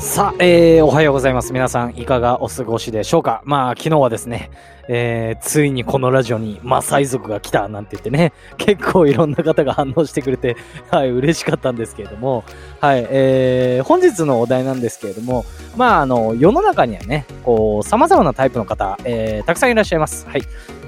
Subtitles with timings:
[0.00, 1.52] さあ、えー、おはようございます。
[1.52, 3.42] 皆さん、いかがお過ごしでしょうか？
[3.44, 4.48] まあ、昨日はですね、
[4.86, 10.56] えー、ついにこのラジオにマサイ族が来たなんて言ってね、 結構いろんな方が反応してくれて、
[10.92, 12.44] はい、嬉しかったんですけれども、
[12.80, 15.44] はい、えー、本日のお題なんですけれども、
[15.76, 20.28] まあ、あの、世の中にはね、こう、様々なタイプの方、えー、たくさんいらっしゃいます。
[20.28, 20.42] はい。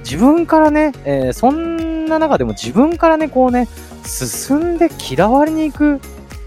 [0.04, 3.66] 自分からね、えー、そんな中でも自分からね、こうね、
[4.04, 6.00] 進んで嫌われに行く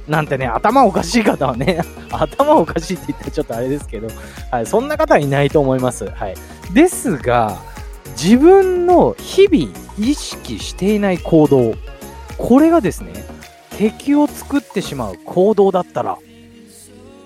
[0.07, 1.81] なんてね、頭おかしい方はね、
[2.11, 4.07] 頭おかしいって言ったらちょっとあれですけど、
[4.51, 6.09] はい、そんな方はいないと思います。
[6.09, 6.36] はい。
[6.73, 7.57] ですが、
[8.21, 11.75] 自分の日々意識していない行動、
[12.37, 13.14] これがですね、
[13.78, 16.17] 敵を作ってしまう行動だったら、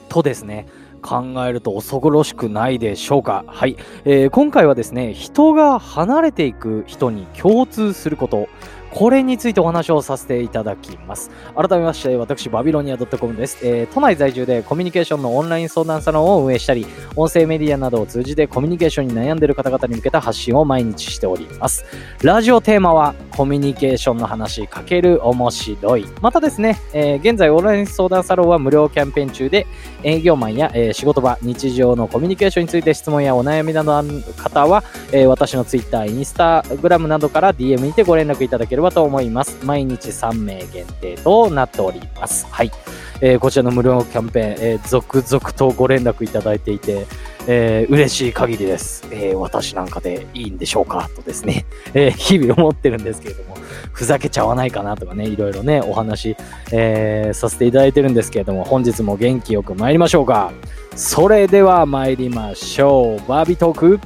[0.10, 0.68] とですね、
[1.02, 3.44] 考えると恐ろしくないでしょうか。
[3.48, 8.50] はい、えー、今回はですね、人が離れていく人に共通すること、
[8.98, 11.30] これについてお話をさせていただきます。
[11.56, 21.86] 改めまして、私、バビロニア .com です、えー、都内在住でコミュニケーションのオンライン相談サロンを運営したり、音声メディアなどを通じてコミュニケーションに悩んでいる方々に向けた発信を毎日しております。
[22.24, 26.08] ラジオテーマは、コミュニケーションの話かける面白い。
[26.22, 29.68] またですね、えー、現在オンライン相談サロンは無料キャンペーン中で、
[30.02, 39.64] 営業マンや、えー、仕事場、日常のコミュニケーションについて質問やお悩みなどある方は、えー、私の Twitter、インスタグラムなどから DM にてご連絡いただければと思います。
[39.64, 42.48] 毎日3名限定となっております。
[42.50, 42.72] はい。
[43.22, 47.08] えー、こちらの無料キャンペーン、えー、続々とご連絡いただいていて、
[47.48, 49.08] えー、嬉しい限りです。
[49.12, 53.58] えー、私なんかでいいんでしょうかとですね、えー、日々思ってるんですけれども、
[53.92, 56.36] ふざけちゃわないかなとかね、いろいろね、お話、
[56.72, 60.52] えー、させていただいてるんですけれども、本日も元気よく参りましょうか。
[60.96, 63.28] それでは参りましょう。
[63.28, 64.00] バービートーク、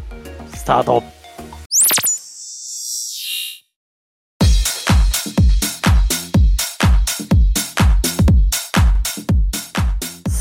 [0.54, 1.04] スタート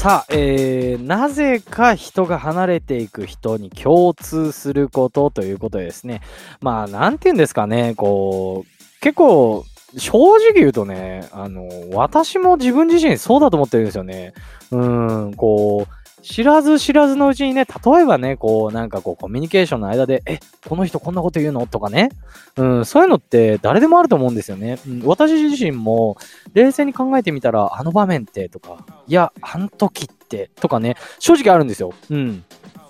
[0.00, 6.22] さあ、えー、なぜか人が離れていく人に共通することということでですね、
[6.62, 9.66] まあ、なんて言うんですかね、こう、結構、
[9.98, 14.32] 正直言うとね、あの、私も自分自身そうだと思ってるんですよね。
[14.70, 20.38] うん、こう、知らず知らずのうちにね、例えばね、こう、なんかこう、コミュニケーションの間で、え、
[20.68, 21.66] この人こんなこと言うの？
[21.66, 22.10] とかね、
[22.56, 24.78] うん、そういうのって誰でもあると思うんですよね。
[24.86, 26.16] うん、私自身も、
[26.52, 31.92] 冷静に考えてみたら、あの場面ってとか、いや、あの時ってとかね、正直あるんですよ。
[32.10, 32.44] うん。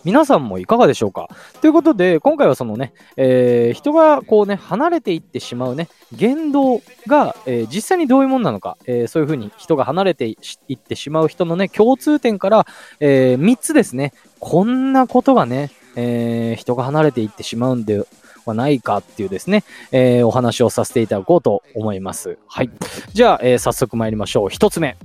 [0.05, 1.28] 皆さんもいかがでしょうか？
[1.61, 10.37] ということで、今回はそのね、えー、人がこうね、離れていってしまうね、言動が、えー、実際にどういうもんなのか、えー、そういうふうに人が離れてい
[10.75, 12.66] ってしまう人のね、共通点から、
[13.00, 18.03] え3つですね、こんなことがね、え人が離れていってしまうんで
[18.47, 22.38] はないかっていうですね、えお話をさせていただこうと思います。
[22.47, 22.71] はい。
[23.12, 24.49] じゃあ、え早速参りましょう。
[24.49, 24.97] 1つ目。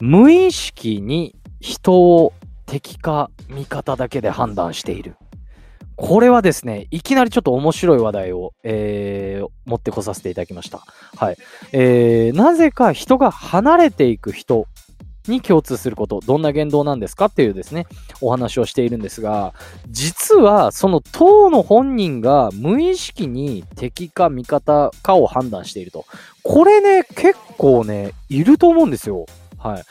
[0.00, 2.32] 無意識に人を
[2.66, 5.16] 敵か味方だけで判断している。
[5.96, 10.82] これはですね、いきなりちょっと面白い話題を、えー、持ってこさせていただきました。
[11.16, 11.36] はい。
[11.72, 14.66] えー、なぜか人が離れていく人
[15.28, 17.86] に共通すること、どんな言動なんですかっていうですね、
[18.20, 19.54] お話をしているんですが、
[19.88, 26.06] 実はその当の本人が無意識に敵か味方かを判断していると。
[26.42, 29.26] これね、結構ね、いると思うんですよ。
[29.58, 29.82] はい。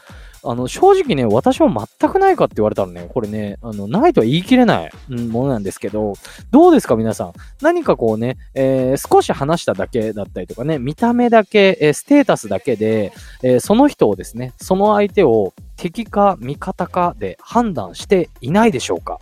[0.46, 6.14] あの、正直ね、私も全くないかって言われたらね、これね、あの、ないとは言い切れない、ものなんですけど、
[6.52, 7.34] どうですか皆さん？
[7.62, 19.20] 何かこうね、えー、少し話しただけだったりとかね、見た目だけ、えー、ステータスだけで、えー、その人をですね、その相手を敵か味方かで判断していないでしょうか？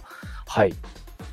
[0.47, 0.73] はい。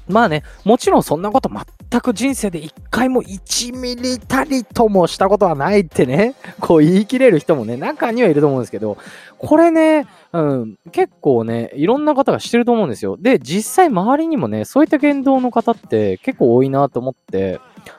[0.07, 1.49] まあね、もちろんそんなこと
[1.91, 8.99] 全く人生で一回も1ミリたりともしたことはないってね、 こう言い切れる人もね、中にはいると思うんですけど、
[9.39, 13.17] これね、うん、結構ね、いろんな方がしてると思うんですよ。
[13.19, 17.59] で、実際周りにもね、そういった言動の方って結構多いなと思って、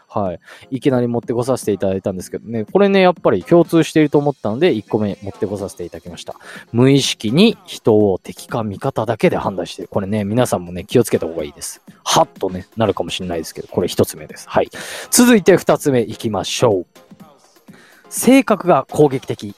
[0.10, 0.40] はい。
[0.72, 6.36] いきなり持ってこさせていただいたんですけどね、これね、やっぱり共通していると思ったので、1個目持ってこさせていただきました。
[6.72, 9.88] 無意識に人を敵か味方だけで判断してる。
[9.88, 11.82] これね、皆さんもね、気をつけた方がいいです。
[12.04, 14.50] はっとね、なるかもしれないですけど、これ1つ目です。
[14.50, 14.70] はい。
[15.12, 16.86] 続いて2つ目いきましょう。
[18.10, 19.56] 性格が攻撃的。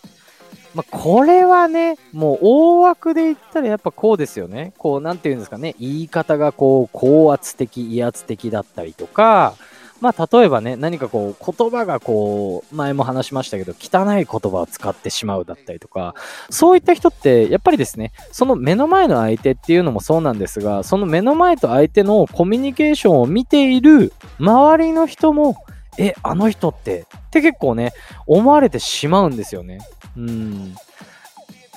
[0.73, 4.73] まあ、これはね、もう大枠で言ったらやっぱこうですよね。
[4.77, 5.75] こう、なんて言うんですかね。
[5.79, 9.55] 言い方がこう、高圧的、威圧的だったりとか、
[10.01, 16.15] まあ、例えばね、何かこう、言葉がこう、前も話しましたけど、汚い言葉を使ってしまうだったりとか、
[16.49, 25.55] そういった人って、やっぱりですね、その目の前の相手っていうのもそうなんですが、その目の前と相手のコミュニケーションを見ている周りの人も、
[25.99, 27.93] え、あの人って、って結構ね、
[28.25, 29.79] 思われてしまうんですよね。
[30.17, 30.75] うん。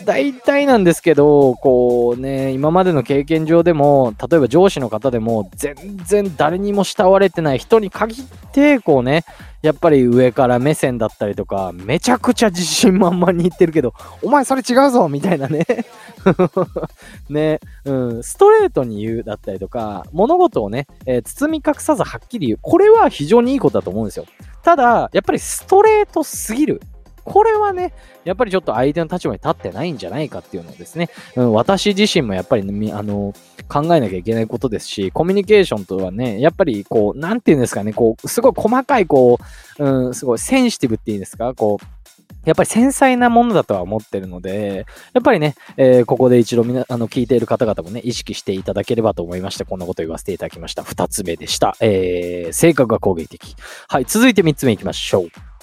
[0.02, 9.25] 大体なんですけど、こうね、今までの経験上でも、例えば上司の方でも、全然誰にも慕われてない人に限って、こうね、
[9.62, 15.64] やっぱり上から目線だったりとか、めちゃくちゃ自信満々に言ってるけど、お前それ違うぞみたいなね
[17.31, 22.58] ね、うん、ストレートに言うだったりとか、物事をね、えー、包み隠さずはっきり言う。
[22.61, 24.26] これは非常にいいことだと思うんですよ。
[24.64, 26.82] ただ、やっぱりストレートすぎる。
[27.25, 27.93] これはね、
[28.25, 32.62] やっぱりちょっと相手の立場に立ってないんじゃないかっていうのをですね、うん、私自身もやっぱり、
[32.93, 33.32] あの、
[33.69, 39.38] 考えなきゃいけないことですし、コミュニケーションとはね、やっぱりこう、なんていうんですかね、こう、すごい細かい、こ
[39.79, 41.87] う、うん、すごいセンシティブっていうんですか、こう、
[42.44, 50.82] やっぱり繊細なものだとは思ってるので、やっぱりね、えー、ここで一度みな、あの、聞いている方々もね、意識していただければと思いまして、こんなこと言わせていただきました。
[50.82, 51.77] 二つ目でした。
[51.81, 53.56] えー、性格が攻撃的。
[53.88, 55.54] はい、続いて三つ目いきましょう。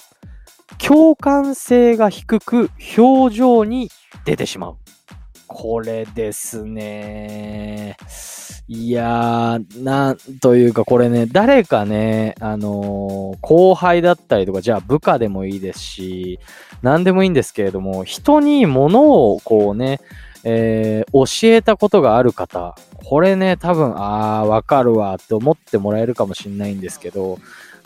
[0.84, 3.88] 共感性が低く表情に
[4.24, 4.76] 出てしまう。
[5.46, 7.96] これですね。
[8.66, 16.40] いやー、なんというかこれね、誰かね、あのー、後輩だったりとか、じゃあ部下でもいいですし、
[16.80, 20.00] 何でもいいんですけれども、人に物をこうね、
[20.44, 21.12] えー、
[21.50, 22.74] 教えたことがある方、
[23.04, 27.38] これね、多分、あー、わかるわって思ってもらえるかもしんないんですけど、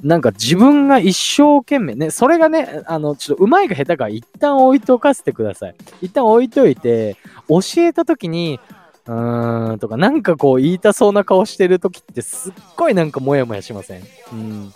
[0.02, 5.74] なんか自分が一生懸命ね、それがね、あの、ちょっと上手いか下手か一旦置いとかせてください。
[6.02, 7.16] 一旦置いといて、
[7.48, 8.60] 教えた時に、
[9.06, 14.02] うーんとか、なんかこう言いたそうな顔してる時ってすっごいなんかモヤモヤしません？
[14.32, 14.72] うん。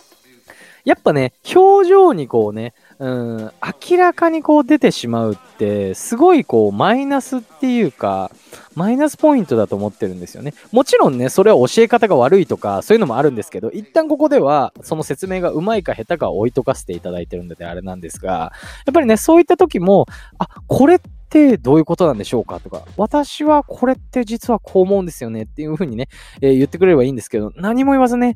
[0.85, 3.51] やっぱね、表情にこうね、うん、
[3.89, 8.31] 明らかにこう出てしまうって、すごいこうマイナスっていうか、
[8.75, 10.53] マイナスポイントだと思ってるんですよね。
[10.71, 18.53] もちろんね、それは教え方が悪いとか、そういうのもあるんですけど、一旦ここでは、その説明がうまいか下手か置いとかせていただいてるのであれなんですが、
[18.85, 20.05] やっぱりね、そういった時も、
[20.39, 26.09] あ、これってってどういうことなんでしょうかとか、私はこれって実はこう思うんですよねっていう風にね、
[26.41, 28.35] えー、言ってくれればいいんですけど、何も言わずね、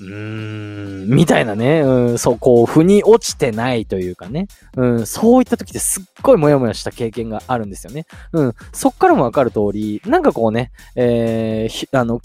[0.00, 8.06] うーん、みたいなね、うん、そう、こう、腑に落ちてないというかね、うん、そういった時ってすっごいモヤモヤした経験があるんですよね。
[8.32, 12.20] うん、そっからもわかる通り、なんかこうね、えー、あの、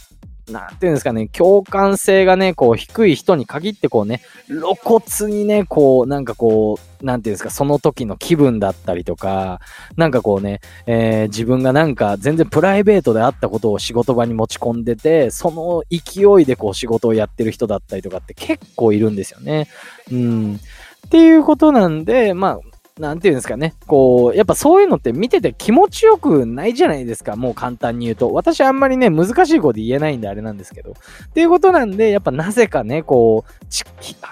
[0.51, 9.59] なんていうんですかね、共感性がね、こう、低い人に限ってこうね、露骨にね、こう、なんかこう、なんていうんですか、その時の気分だったりとか、
[9.97, 19.67] なんかこうね、えー、自分がなんか全然プライベートであったことを仕事場に持ち込んでて、その勢いでこう仕事をやってる人だったりとかって結構いるんですよね。
[20.11, 20.59] うん。
[21.07, 23.73] っていうことなんで、まあ、なんていうんですかね。
[23.87, 27.35] こう、やっぱそういうのって見てて気持ちよくないじゃないですか。
[27.35, 28.33] もう簡単に言うと。
[28.33, 30.91] 私あんまりね、難しいこと言えないんであれなんですけど。
[30.91, 30.93] っ
[31.33, 33.67] ていうことなんで、やっぱなぜかね、こう、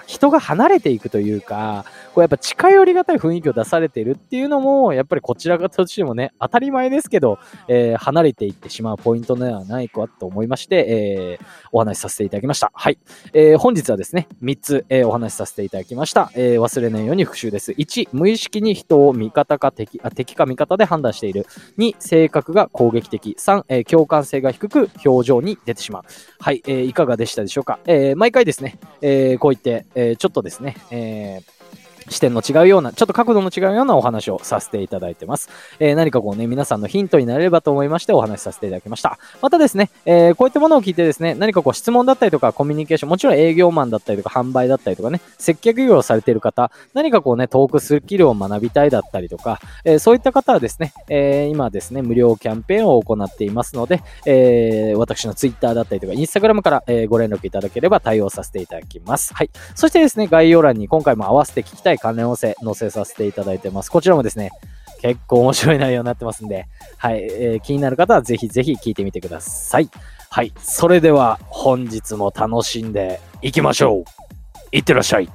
[0.06, 1.84] 人が離れていくというか、
[2.14, 12.70] こうやっぱ近寄りがたい雰囲気を出されてるっていうのも、やっぱりこちら方としてもね、当たり前ですけど、えー、離れていってしまうポイントではないかと思いまして、えー、お話しさせていただきました。
[12.74, 12.98] はい。
[13.34, 16.30] えー、本日はですね、3つ、えー、お話しさせていただきました。
[16.34, 17.72] えー、忘れないように復習です。
[17.72, 21.46] 1、無意識に人を味方か敵、あ敵か味方で判断している。
[21.78, 23.36] 2、性格が攻撃的。
[23.38, 26.02] 3、えー、共感性が低く表情に出てしまう。
[26.38, 27.78] はい、えー、いかがでしたでしょうか？
[27.86, 31.56] えー、毎回ですね、えー、こう言って、えー、ちょっとですね、えー、
[32.08, 35.48] 視点の違うような、ちょっと角度の違うようなお話をさせていただいてます。
[35.78, 39.18] えー、何かこうね、皆さんのヒントになれればと思いましてお話しさせていただきました。
[39.42, 59.34] またですね、えー、こういったものを聞いてですね、何かこう質問だったりとかコミュニケーション、もちろん営業マンだったりとか販売だったりとかね、接客業をされている方、何かこうね、トークスキルを学びたいだったりとか、えー、そういった方はですね、え今ですね、無料キャンペーンを行っていますので、え私の Twitter だったりとか、Instagram から、えご連絡いただければ対応させていただきます。
[59.34, 59.50] はい。
[59.74, 63.90] そしてですね、概要欄に今回も合わせて聞きたい関連音声載せさせていただいてます。
[63.90, 64.50] こちらもですね、
[65.02, 69.90] 結構面白い内容になってますんで、はい、えー、気になる方はぜひぜひ聞いてみてください。
[70.30, 74.04] はい、それでは本日も楽しんでいきましょう。
[74.72, 75.28] いってらっしゃい。